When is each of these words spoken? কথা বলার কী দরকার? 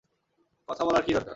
কথা 0.67 0.83
বলার 0.85 1.03
কী 1.03 1.11
দরকার? 1.13 1.29